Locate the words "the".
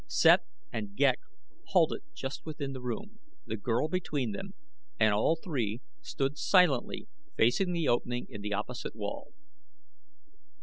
2.73-2.81, 3.45-3.55, 7.71-7.87, 8.41-8.51